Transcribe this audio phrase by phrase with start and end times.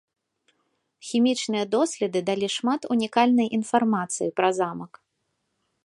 [1.09, 4.93] Хімічныя доследы далі шмат унікальнай інфармацыі пра замак.